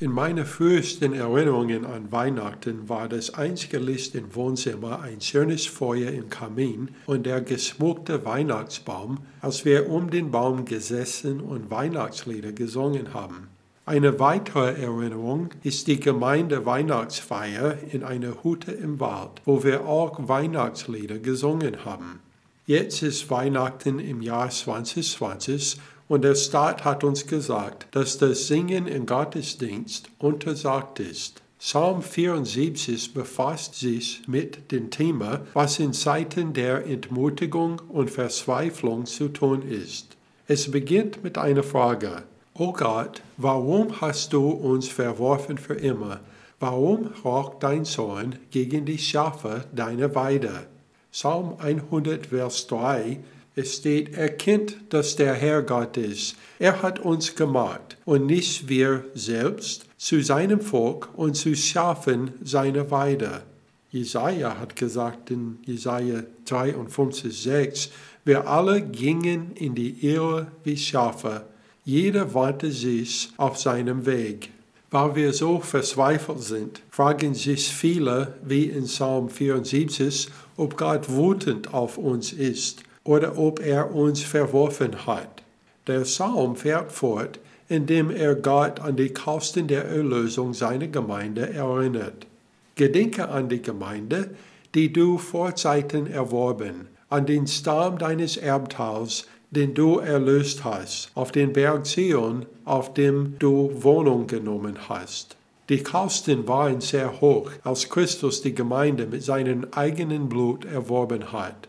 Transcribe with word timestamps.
In 0.00 0.12
meiner 0.12 0.46
frühesten 0.46 1.12
Erinnerungen 1.12 1.84
an 1.84 2.12
Weihnachten 2.12 2.88
war 2.88 3.08
das 3.08 3.34
einzige 3.34 3.78
Licht 3.78 4.14
im 4.14 4.32
Wohnzimmer 4.32 5.00
ein 5.00 5.20
schönes 5.20 5.66
Feuer 5.66 6.12
im 6.12 6.30
Kamin 6.30 6.90
und 7.06 7.26
der 7.26 7.40
geschmückte 7.40 8.24
Weihnachtsbaum, 8.24 9.18
als 9.40 9.64
wir 9.64 9.90
um 9.90 10.08
den 10.08 10.30
Baum 10.30 10.64
gesessen 10.66 11.40
und 11.40 11.72
Weihnachtslieder 11.72 12.52
gesungen 12.52 13.12
haben. 13.12 13.48
Eine 13.86 14.20
weitere 14.20 14.80
Erinnerung 14.80 15.48
ist 15.64 15.88
die 15.88 15.98
Gemeinde 15.98 16.64
Weihnachtsfeier 16.64 17.78
in 17.90 18.04
einer 18.04 18.44
Hütte 18.44 18.70
im 18.70 19.00
Wald, 19.00 19.42
wo 19.46 19.64
wir 19.64 19.84
auch 19.86 20.28
Weihnachtslieder 20.28 21.18
gesungen 21.18 21.84
haben. 21.84 22.20
Jetzt 22.66 23.02
ist 23.02 23.30
Weihnachten 23.30 23.98
im 23.98 24.22
Jahr 24.22 24.50
2020 24.50 25.80
und 26.08 26.22
der 26.22 26.34
Staat 26.34 26.84
hat 26.84 27.04
uns 27.04 27.26
gesagt, 27.26 27.86
dass 27.92 28.18
das 28.18 28.46
Singen 28.46 28.86
im 28.86 29.06
Gottesdienst 29.06 30.08
untersagt 30.18 31.00
ist. 31.00 31.42
Psalm 31.58 32.02
74 32.02 33.14
befasst 33.14 33.74
sich 33.74 34.22
mit 34.26 34.70
dem 34.70 34.90
Thema, 34.90 35.40
was 35.54 35.78
in 35.80 35.92
Zeiten 35.92 36.52
der 36.52 36.86
Entmutigung 36.86 37.82
und 37.88 38.10
Verzweiflung 38.10 39.06
zu 39.06 39.28
tun 39.28 39.62
ist. 39.62 40.16
Es 40.46 40.70
beginnt 40.70 41.24
mit 41.24 41.36
einer 41.36 41.64
Frage. 41.64 42.22
O 42.54 42.72
Gott, 42.72 43.22
warum 43.36 44.00
hast 44.00 44.32
du 44.32 44.48
uns 44.48 44.88
verworfen 44.88 45.58
für 45.58 45.74
immer? 45.74 46.20
Warum 46.60 47.10
raucht 47.24 47.62
dein 47.62 47.84
Zorn 47.84 48.36
gegen 48.50 48.84
die 48.84 48.98
Schafe 48.98 49.64
deiner 49.74 50.14
Weide? 50.14 50.66
Psalm 51.12 51.54
100, 51.58 52.26
Vers 52.26 52.66
3 52.68 53.18
es 53.58 53.74
steht, 53.76 54.14
erkennt, 54.14 54.76
dass 54.90 55.16
der 55.16 55.34
Herr 55.34 55.62
Gott 55.62 55.96
ist. 55.96 56.36
Er 56.60 56.80
hat 56.80 57.00
uns 57.00 57.34
gemacht 57.34 57.96
und 58.04 58.26
nicht 58.26 58.68
wir 58.68 59.04
selbst 59.14 59.86
zu 59.96 60.22
seinem 60.22 60.60
Volk 60.60 61.08
und 61.16 61.34
zu 61.34 61.56
Schafen 61.56 62.30
seiner 62.40 62.90
Weide. 62.92 63.42
Jesaja 63.90 64.58
hat 64.58 64.76
gesagt 64.76 65.30
in 65.30 65.58
Jesaja 65.66 66.22
53, 66.44 67.36
6, 67.36 67.90
wir 68.24 68.46
alle 68.46 68.80
gingen 68.80 69.52
in 69.56 69.74
die 69.74 70.06
Irre 70.06 70.52
wie 70.62 70.76
Schafe, 70.76 71.42
jeder 71.84 72.34
wandte 72.34 72.70
sich 72.70 73.30
auf 73.38 73.58
seinem 73.58 74.06
Weg. 74.06 74.50
Weil 74.90 75.16
wir 75.16 75.32
so 75.32 75.58
verzweifelt 75.60 76.42
sind, 76.42 76.80
fragen 76.90 77.34
sich 77.34 77.68
viele, 77.68 78.34
wie 78.44 78.64
in 78.64 78.84
Psalm 78.84 79.28
74, 79.28 80.28
ob 80.56 80.76
Gott 80.76 81.08
wütend 81.10 81.74
auf 81.74 81.98
uns 81.98 82.32
ist 82.32 82.84
oder 83.08 83.38
ob 83.38 83.64
er 83.64 83.94
uns 83.94 84.22
verworfen 84.22 85.06
hat. 85.06 85.42
Der 85.86 86.00
Psalm 86.00 86.56
fährt 86.56 86.92
fort, 86.92 87.40
indem 87.66 88.10
er 88.10 88.34
Gott 88.34 88.80
an 88.80 88.96
die 88.96 89.14
Kosten 89.14 89.66
der 89.66 89.86
Erlösung 89.86 90.52
seiner 90.52 90.88
Gemeinde 90.88 91.48
erinnert. 91.54 92.26
Gedenke 92.74 93.30
an 93.30 93.48
die 93.48 93.62
Gemeinde, 93.62 94.28
die 94.74 94.92
du 94.92 95.16
vor 95.16 95.56
Zeiten 95.56 96.06
erworben, 96.06 96.88
an 97.08 97.24
den 97.24 97.46
Stamm 97.46 97.96
deines 97.96 98.36
Erbteils, 98.36 99.26
den 99.50 99.72
du 99.72 100.00
erlöst 100.00 100.64
hast, 100.64 101.10
auf 101.14 101.32
den 101.32 101.54
Berg 101.54 101.86
Zion, 101.86 102.44
auf 102.66 102.92
dem 102.92 103.38
du 103.38 103.70
Wohnung 103.80 104.26
genommen 104.26 104.76
hast. 104.90 105.38
Die 105.70 105.82
Kosten 105.82 106.46
waren 106.46 106.82
sehr 106.82 107.22
hoch, 107.22 107.50
als 107.64 107.88
Christus 107.88 108.42
die 108.42 108.54
Gemeinde 108.54 109.06
mit 109.06 109.22
seinem 109.22 109.66
eigenen 109.70 110.28
Blut 110.28 110.66
erworben 110.66 111.32
hat. 111.32 111.67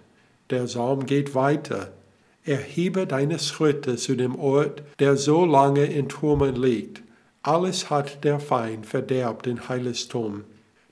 Der 0.49 0.63
Psalm 0.63 1.05
geht 1.05 1.35
weiter. 1.35 1.91
Erhebe 2.43 3.05
deine 3.05 3.37
Schritte 3.37 3.97
zu 3.97 4.15
dem 4.15 4.35
Ort, 4.35 4.81
der 4.97 5.15
so 5.15 5.45
lange 5.45 5.85
in 5.85 6.09
Turmen 6.09 6.55
liegt. 6.55 7.03
Alles 7.43 7.89
hat 7.89 8.23
der 8.23 8.39
Feind 8.39 8.85
verderbt 8.85 9.45
in 9.45 9.69
Heiligtum. 9.69 10.45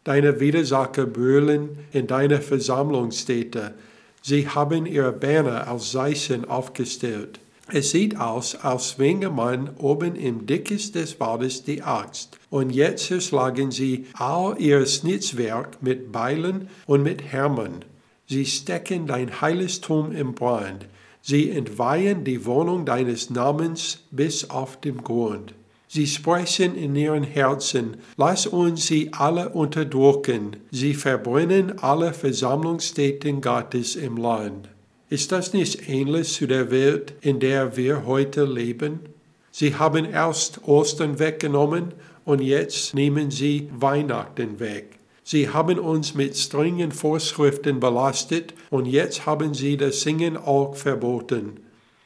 Deine 0.03 0.39
Widersacher 0.39 1.05
brüllen 1.05 1.79
in 1.91 2.07
deiner 2.07 2.39
Versammlungsstätte. 2.41 3.73
Sie 4.21 4.47
haben 4.47 4.85
ihre 4.85 5.11
Banner 5.11 5.67
als 5.67 5.91
Seichen 5.91 6.45
aufgestellt. 6.45 7.39
Es 7.69 7.91
sieht 7.91 8.17
aus, 8.17 8.55
als 8.55 8.91
schwinge 8.91 9.29
man 9.29 9.71
oben 9.77 10.15
im 10.15 10.45
Dickes 10.45 10.93
des 10.93 11.19
Waldes 11.19 11.63
die 11.63 11.81
Axt. 11.81 12.37
Und 12.49 12.69
jetzt 12.69 13.11
erschlagen 13.11 13.71
sie 13.71 14.05
all 14.13 14.55
ihr 14.59 14.85
Schnitzwerk 14.85 15.81
mit 15.81 16.11
Beilen 16.13 16.69
und 16.85 17.03
mit 17.03 17.23
Härmen. 17.23 17.83
Sie 18.27 18.45
stecken 18.45 19.07
dein 19.07 19.39
Heiligtum 19.39 20.11
im 20.11 20.33
Brand. 20.33 20.85
Sie 21.21 21.49
entweihen 21.49 22.23
die 22.23 22.45
Wohnung 22.45 22.85
deines 22.85 23.29
Namens 23.29 24.03
bis 24.11 24.49
auf 24.49 24.79
den 24.79 25.03
Grund. 25.03 25.53
Sie 25.87 26.05
sprechen 26.05 26.75
in 26.75 26.95
ihren 26.95 27.23
Herzen, 27.23 27.97
lass 28.17 28.45
uns 28.45 28.87
sie 28.87 29.11
alle 29.13 29.49
unterdrücken. 29.49 30.57
Sie 30.71 30.93
verbrennen 30.93 31.79
alle 31.79 32.13
Versammlungsstätten 32.13 33.39
Gottes 33.39 33.95
im 33.95 34.17
Land. 34.17 34.67
Ist 35.09 35.31
das 35.31 35.53
nicht 35.53 35.87
ähnlich 35.87 36.33
zu 36.33 36.47
der 36.47 36.69
Welt, 36.69 37.13
in 37.21 37.39
der 37.39 37.77
wir 37.77 38.05
heute 38.05 38.43
leben? 38.43 38.99
Sie 39.51 39.75
haben 39.75 40.03
erst 40.03 40.67
Ostern 40.67 41.19
weggenommen 41.19 41.93
und 42.25 42.41
jetzt 42.41 42.93
nehmen 42.93 43.31
sie 43.31 43.69
Weihnachten 43.73 44.59
weg. 44.59 44.96
Sie 45.29 45.49
haben 45.49 45.77
uns 45.77 46.13
mit 46.15 46.37
strengen 46.37 46.93
Vorschriften 46.93 47.81
belastet 47.81 48.53
und 48.69 48.85
jetzt 48.85 49.25
haben 49.25 49.53
sie 49.53 49.75
das 49.75 49.99
Singen 49.99 50.37
auch 50.37 50.73
verboten. 50.73 51.59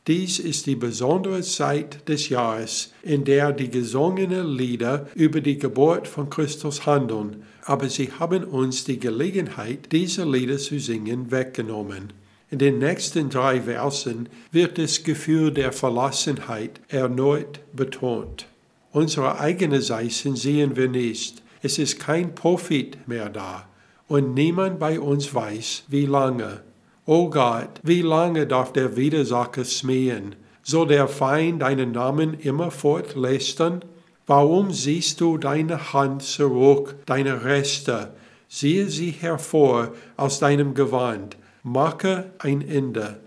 Dies 0.08 0.40
ist 0.40 0.66
die 0.66 0.76
besondere 0.76 1.44
Zeit 1.44 2.10
des 2.10 2.30
Jahres, 2.30 2.92
in 3.04 3.24
der 3.24 3.52
die 3.52 3.70
gesungenen 3.70 4.48
Lieder 4.48 5.06
über 5.14 5.40
die 5.40 5.60
Geburt 5.60 6.08
von 6.08 6.32
Christus 6.32 6.88
handeln, 6.88 7.44
aber 7.64 7.90
sie 7.90 8.12
haben 8.12 8.44
uns 8.44 8.86
die 8.86 8.98
Gelegenheit, 8.98 9.92
diese 9.92 10.26
Lieder 10.26 10.58
zu 10.58 10.80
singen, 10.80 11.30
weggenommen. 11.30 12.14
In 12.50 12.58
den 12.58 12.80
nächsten 12.80 13.30
drei 13.30 13.62
Versen 13.62 14.30
wird 14.52 14.80
das 14.80 15.04
Gefühl 15.04 15.52
der 15.52 15.72
Verlassenheit 15.72 16.82
erneut 16.88 17.60
betont. 17.72 18.48
Unsere 18.92 19.40
eigene 19.40 19.84
Seiten 19.84 20.36
sehen 20.36 20.76
wir 20.76 20.90
nicht, 20.90 21.44
es 21.62 21.78
ist 21.78 22.00
kein 22.00 22.36
Profit 22.36 23.08
mehr 23.08 23.30
da 23.30 23.68
und 24.08 24.34
niemand 24.34 24.80
bei 24.80 25.00
uns 25.00 25.34
weiß, 25.34 25.84
wie 25.88 26.06
lange. 26.06 26.62
O 27.06 27.30
Gott, 27.30 27.80
wie 27.84 28.02
lange 28.02 28.46
darf 28.46 28.74
der 28.74 28.98
Widersacher 28.98 29.64
smähen? 29.66 30.36
Soll 30.64 30.88
der 30.88 31.08
Feind 31.08 31.62
deinen 31.62 31.94
Namen 31.94 32.34
immerfort 32.34 33.16
lästern? 33.16 33.84
Warum 34.28 34.72
siehst 34.72 35.22
du 35.22 35.38
deine 35.38 35.94
Hand 35.94 36.24
zurück, 36.24 36.96
deine 37.06 37.44
Reste? 37.44 38.14
Siehe 38.48 38.88
sie 38.88 39.12
hervor 39.12 39.94
aus 40.18 40.40
deinem 40.40 40.74
Gewand. 40.74 41.38
Mache 41.64 42.32
ein 42.40 42.62
Ende. 42.62 43.20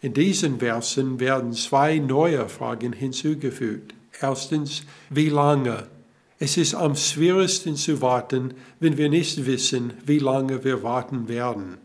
In 0.00 0.14
diesen 0.14 0.58
Versen 0.60 1.20
werden 1.20 1.52
zwei 1.52 1.98
neue 1.98 2.48
Fragen 2.48 2.94
hinzugefügt. 2.94 3.94
Erstens, 4.20 4.84
wie 5.10 5.28
lange? 5.28 5.86
Es 6.42 6.56
ist 6.56 6.74
am 6.74 6.96
schwierigsten 6.96 7.76
zu 7.76 8.00
warten, 8.00 8.54
wenn 8.80 8.96
wir 8.96 9.10
nicht 9.10 9.44
wissen, 9.44 9.92
wie 10.06 10.18
lange 10.18 10.64
wir 10.64 10.82
warten 10.82 11.28
werden. 11.28 11.76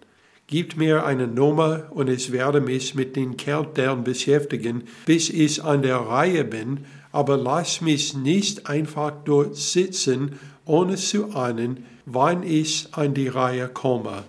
Gib 0.48 0.78
mir 0.78 1.06
eine 1.06 1.28
Nummer 1.28 1.88
und 1.90 2.10
ich 2.10 2.32
werde 2.32 2.62
mich 2.62 2.96
mit 2.96 3.18
den 3.18 3.36
Countdown 3.36 4.06
beschäftigen, 4.06 4.86
bis 5.06 5.30
ich 5.30 5.62
an 5.62 5.82
der 5.82 5.98
Reihe 5.98 6.46
bin, 6.46 6.86
aber 7.12 7.36
lass 7.36 7.82
mich 7.82 8.14
nicht 8.16 8.66
einfach 8.66 9.12
dort 9.26 9.58
sitzen, 9.58 10.40
ohne 10.64 10.96
zu 10.96 11.34
ahnen, 11.34 11.86
wann 12.06 12.42
ich 12.42 12.88
an 12.94 13.14
die 13.14 13.28
Reihe 13.28 13.68
komme. 13.68 14.24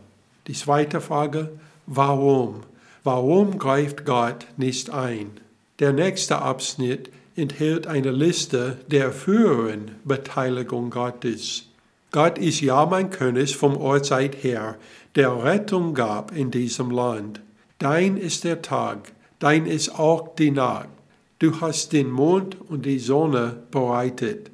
Die 0.49 0.55
zweite 0.55 1.01
Frage, 1.01 1.53
warum? 1.87 2.65
Warum 3.05 3.61
greift 3.61 4.05
Gott 4.05 4.49
nicht 4.57 4.91
ein? 4.91 5.31
Der 5.79 5.93
nächste 5.93 6.43
Abschnitt 6.43 7.11
enthält 7.37 7.87
eine 7.87 8.11
Liste 8.11 8.79
der 8.87 9.13
früheren 9.13 9.93
Beteiligung 10.05 10.91
Gottes. 10.91 11.67
Gott 12.11 12.39
ist 12.39 12.63
ja 12.63 12.87
mein 12.87 13.11
König 13.11 13.57
vom 13.57 13.77
Uhrzeit 13.77 14.43
her, 14.43 14.77
der 15.17 15.45
Rettung 15.45 15.93
gab 15.95 16.35
in 16.35 16.51
diesem 16.51 16.91
Land. 16.91 17.41
Dein 17.79 18.17
ist 18.17 18.45
der 18.45 18.63
Tag, 18.63 19.13
dein 19.39 19.67
ist 19.67 19.99
auch 19.99 20.35
die 20.35 20.51
Nacht. 20.51 20.89
Du 21.39 21.61
hast 21.61 21.93
den 21.93 22.11
Mond 22.11 22.57
und 22.71 22.87
die 22.87 22.99
Sonne 22.99 23.63
bereitet. 23.71 24.51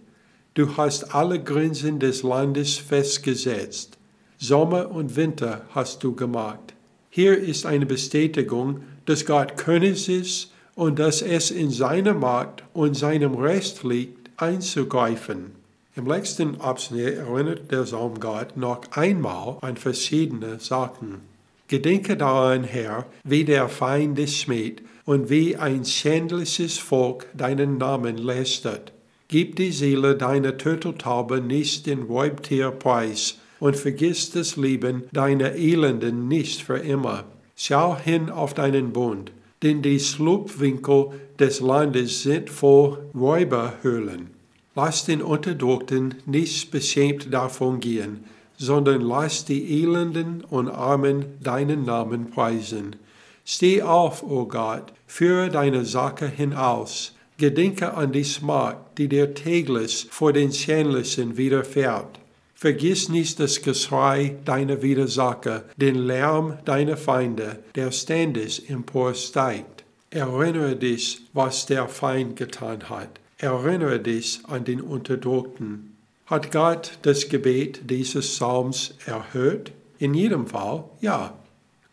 Du 0.55 0.77
hast 0.77 1.15
alle 1.15 1.41
Grenzen 1.41 2.01
des 2.01 2.25
Landes 2.25 2.77
festgesetzt. 2.77 3.97
Sommer 4.39 4.91
und 4.91 5.15
Winter 5.15 5.65
hast 5.71 6.03
du 6.03 6.17
gemacht. 6.17 6.75
Hier 7.11 7.39
ist 7.39 7.65
eine 7.65 7.87
Bestätigung, 7.87 8.83
dass 9.05 9.25
Gott 9.25 9.57
König 9.57 10.09
ist 10.09 10.52
und 10.75 10.99
dass 10.99 11.23
es 11.23 11.51
in 11.51 11.71
seiner 11.71 12.15
Macht 12.15 12.65
und 12.73 12.97
seinem 12.97 13.35
Recht 13.35 13.83
liegt, 13.85 14.31
einzugreifen. 14.37 15.53
Im 15.95 16.07
letzten 16.07 16.61
Abschnitt 16.61 17.19
erinnert 17.19 17.71
der 17.71 17.83
Psalm 17.83 18.19
Gott 18.19 18.57
noch 18.57 18.81
einmal 18.93 19.59
an 19.61 19.77
verschiedene 19.77 20.59
Sachen. 20.59 21.21
Gedenke 21.69 22.17
daran, 22.17 22.65
Herr, 22.65 23.07
wie 23.25 23.45
der 23.45 23.69
Feind 23.69 24.17
dich 24.17 24.41
schmäht 24.41 24.83
und 25.05 25.29
wie 25.31 25.57
ein 25.57 25.85
schändliches 25.85 26.79
Volk 26.79 27.27
deinen 27.35 27.79
Namen 27.79 28.17
lästert. 28.17 28.93
Gib 29.29 29.57
die 29.57 29.73
Seele 29.73 30.17
deiner 30.17 30.59
Turteltaube 30.59 31.41
nicht 31.41 31.87
den 31.87 32.03
Räubtierpreis 32.03 33.39
und 33.61 33.77
vergiss 33.77 34.31
das 34.31 34.57
Leben 34.57 35.05
deiner 35.13 35.53
Elenden 35.53 36.29
nicht 36.29 36.63
für 36.63 36.79
immer. 36.79 37.25
Schau 37.57 37.97
hin 37.97 38.29
auf 38.29 38.55
deinen 38.55 38.93
Bund, 38.93 39.33
denn 39.63 39.83
die 39.83 40.01
Schlupfwinkel 40.01 41.11
des 41.39 41.61
Landes 41.61 42.23
sind 42.23 42.51
voll 42.51 42.99
Räuberhöhlen. 43.15 44.31
Lass 44.75 45.05
den 45.05 45.23
Unterdrückten 45.23 46.15
nicht 46.27 46.71
beschämt 46.71 47.33
davon 47.33 47.81
gehen, 47.81 48.25
sondern 48.57 49.03
lass 49.03 49.45
die 49.45 49.83
Elenden 49.83 50.43
und 50.45 50.69
Armen 50.69 51.25
deinen 51.43 51.85
Namen 51.85 52.31
preisen. 52.31 52.97
Steh 53.45 53.83
auf, 53.83 54.23
o 54.23 54.41
oh 54.41 54.45
Gott, 54.47 54.93
führe 55.07 55.51
deine 55.51 55.85
Sache 55.85 56.27
hinaus, 56.27 57.15
Gedenke 57.39 57.95
an 57.95 58.13
die 58.13 58.25
Smart, 58.25 58.79
die 58.99 59.09
dir 59.09 59.35
täglich 59.35 60.07
vor 60.11 60.33
den 60.33 60.53
Schändlichen 60.53 61.37
widerfährt. 61.37 62.22
Vergiss 62.63 63.09
nicht 63.09 63.41
das 63.41 63.61
Geschrei 63.61 64.37
deiner 64.45 64.83
Widersacher, 64.83 65.65
den 65.77 65.97
Lärm 65.97 66.59
deiner 66.65 66.97
Feinde, 66.97 67.59
der 67.75 67.91
ständig 67.91 68.71
emporsteigt. 68.71 69.83
Erinnere 70.11 70.77
dich, 70.77 71.23
was 71.33 71.67
der 71.67 71.89
Feind 71.89 72.37
getan 72.37 72.89
hat. 72.89 73.19
Erinnere 73.37 73.99
dich 73.99 74.43
an 74.47 74.63
den 74.63 74.81
Unterdrückten. 74.81 75.97
Hat 76.27 76.53
Gott 76.53 76.99
das 77.03 77.29
Gebet 77.29 77.91
dieses 77.91 78.29
Psalms 78.29 78.95
erhört? 79.07 79.73
In 79.99 80.15
jedem 80.15 80.47
Fall, 80.47 80.85
ja. 81.01 81.35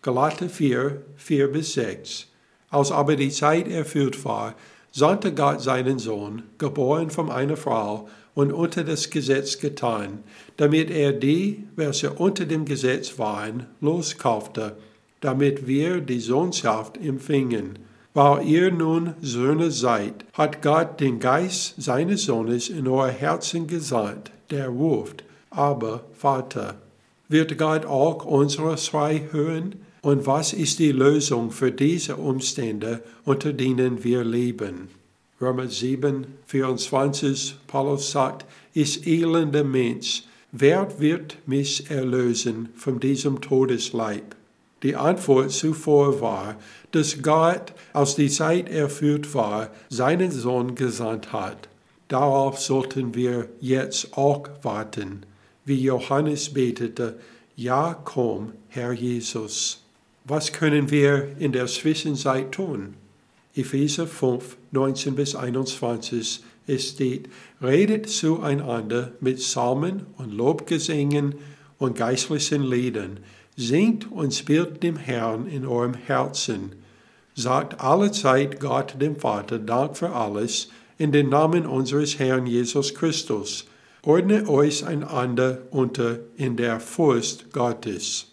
Galater 0.04 0.50
4, 0.50 1.01
4 1.15 1.48
bis 1.48 1.74
6. 1.74 2.27
Als 2.69 2.92
aber 2.92 3.15
die 3.15 3.31
Zeit 3.31 3.68
erfüllt 3.68 4.24
war, 4.24 4.54
sandte 4.92 5.33
Gott 5.33 5.62
seinen 5.62 5.98
Sohn, 5.98 6.44
geboren 6.60 7.10
von 7.10 7.31
einer 7.31 7.57
Frau 7.57 8.07
und 8.39 8.53
unter 8.53 8.86
das 8.86 9.09
Gesetz 9.09 9.59
getan, 9.59 10.19
damit 10.56 10.89
er 10.89 11.12
die, 11.12 11.65
welche 11.75 12.13
unter 12.13 12.45
dem 12.45 12.63
Gesetz 12.63 13.19
waren, 13.19 13.65
loskaufte, 13.81 14.77
damit 15.19 15.68
wir 15.68 16.00
die 16.00 16.21
Sohnschaft 16.21 16.95
empfingen. 16.95 17.80
Weil 18.13 18.47
ihr 18.47 18.71
nun 18.71 19.13
Söhne 19.21 19.71
seid, 19.71 20.24
hat 20.31 20.62
Gott 20.62 21.01
den 21.01 21.19
Geist 21.19 21.74
seines 21.80 22.24
Sohnes 22.24 22.69
in 22.69 22.88
euer 22.88 23.09
Herzen 23.09 23.68
gesandt, 23.68 24.31
der 24.51 24.69
ruft, 24.69 25.25
aber 25.50 26.06
Vater. 26.13 26.75
Wird 27.27 27.57
Gott 27.57 27.86
auch 27.86 28.24
unsere 28.24 28.77
Schrei 28.77 29.27
hören? 29.31 29.75
Und 30.01 30.25
was 30.27 30.53
ist 30.53 30.80
die 30.80 30.94
Lösung 30.94 31.51
für 31.51 31.74
diese 31.74 32.15
Umstände, 32.15 33.03
unter 33.25 33.51
denen 33.51 34.01
wir 34.06 34.24
leben? 34.24 34.88
Römer 35.41 35.69
7, 35.69 36.27
24, 36.47 37.56
Paulus 37.65 38.12
sagt, 38.12 38.45
ich 38.74 39.07
elender 39.07 39.63
Mensch, 39.63 40.24
wer 40.51 41.00
wird 41.00 41.38
mich 41.45 41.89
erlösen 41.89 42.68
von 42.75 43.00
diesem 43.00 43.39
Todesleib? 43.39 44.36
Die 44.83 44.97
Antwort 44.97 45.51
zuvor 45.51 46.19
war, 46.19 46.57
dass 46.91 47.21
Gott, 47.21 47.74
als 47.94 48.15
die 48.15 48.30
Zeit 48.30 48.68
erfüllt 48.68 49.33
war, 49.33 49.69
seinen 49.88 50.31
Sohn 50.31 50.75
gesandt 50.75 51.31
hat. 51.31 51.69
Darauf 52.09 52.59
sollten 52.59 53.15
wir 53.15 53.47
jetzt 53.62 54.18
auch 54.18 54.50
warten, 54.62 55.25
wie 55.63 55.81
Johannes 55.81 56.53
betete, 56.53 57.18
Ja, 57.56 57.94
komm, 58.03 58.51
Herr 58.68 58.91
Jesus. 58.91 59.86
Was 60.25 60.51
können 60.51 60.91
wir 60.91 61.30
in 61.39 61.53
der 61.53 61.68
Zwischenzeit 61.68 62.51
tun? 62.51 62.95
Epheser 63.60 64.08
5, 64.08 64.58
19 64.72 65.16
bis 65.16 65.36
21, 65.36 66.44
es 66.68 66.90
steht, 66.90 67.30
redet 67.62 68.10
zueinander 68.10 69.12
mit 69.20 69.38
Psalmen 69.38 70.06
und 70.18 70.32
Lobgesängen 70.34 71.36
und 71.78 71.98
geistlichen 71.98 72.64
Liedern, 72.64 73.20
singt 73.56 74.12
und 74.12 74.34
spielt 74.34 74.84
dem 74.84 74.96
Herrn 74.96 75.48
in 75.48 75.66
eurem 75.66 75.94
Herzen, 75.94 76.74
sagt 77.36 77.82
alle 77.82 78.12
Zeit 78.12 78.60
Gott 78.60 78.96
dem 79.00 79.16
Vater 79.16 79.60
Dank 79.60 79.98
für 79.98 80.12
alles 80.12 80.70
in 80.98 81.12
den 81.12 81.30
Namen 81.30 81.66
unseres 81.66 82.20
Herrn 82.20 82.46
Jesus 82.46 82.94
Christus. 82.94 83.66
Ordne 84.04 84.48
euch 84.48 84.86
einander 84.86 85.60
unter 85.72 86.20
in 86.38 86.56
der 86.56 86.80
Furcht 86.80 87.52
Gottes 87.52 88.30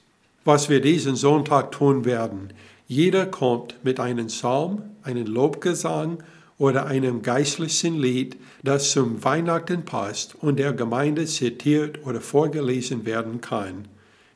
was 0.47 0.69
wir 0.69 0.81
diesen 0.81 1.17
Sonntag 1.17 1.73
tun 1.73 2.05
werden. 2.07 2.53
Jeder 2.87 3.27
kommt 3.27 3.75
mit 3.83 3.99
einem 3.99 4.29
Psalm, 4.29 4.83
einem 5.07 5.27
Lobgesang 5.27 6.23
oder 6.59 6.87
einem 6.87 7.23
geistlichen 7.23 7.99
Lied, 7.99 8.37
das 8.63 8.91
zum 8.91 9.23
Weihnachten 9.25 9.85
passt 9.85 10.35
und 10.35 10.59
der 10.59 10.73
Gemeinde 10.73 11.27
zitiert 11.27 12.07
oder 12.07 12.21
vorgelesen 12.21 13.07
werden 13.07 13.41
kann. 13.41 13.89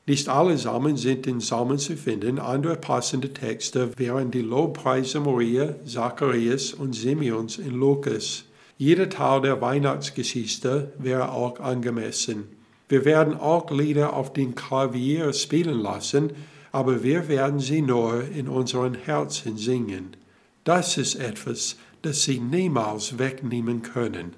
Nicht 0.07 0.29
alle 0.29 0.55
Psalmen 0.55 0.97
sind 0.97 1.27
in 1.27 1.39
Psalmen 1.39 1.79
zu 1.79 1.97
finden, 1.97 2.39
andere 2.39 2.77
passende 2.77 3.33
Texte 3.33 3.97
wären 3.99 4.31
die 4.31 4.43
Lobpreise 4.43 5.21
Maria, 5.21 5.75
Zacharias 5.87 6.73
und 6.73 6.95
Simeons 6.95 7.59
in 7.59 7.75
Lukas. 7.75 8.45
Jeder 8.77 9.09
Teil 9.09 9.43
der 9.43 9.61
Weihnachtsgeschichte 9.61 10.93
wäre 10.99 11.33
auch 11.33 11.61
angemessen. 11.61 12.45
Wir 12.89 13.05
werden 13.05 13.39
auch 13.39 13.71
Lieder 13.71 14.15
auf 14.15 14.33
den 14.33 14.55
Klavier 14.55 15.33
spielen 15.33 15.79
lassen, 15.79 16.33
aber 16.73 17.05
wir 17.05 17.29
werden 17.29 17.61
sie 17.61 17.83
nur 17.83 18.25
in 18.35 18.49
unseren 18.49 18.95
Herzen 18.95 19.57
singen. 19.57 20.17
Das 20.65 20.99
ist 20.99 21.15
etwas, 21.15 21.77
das 22.03 22.25
sie 22.25 22.39
niemals 22.39 23.19
wegnehmen 23.19 23.83
können. 23.83 24.37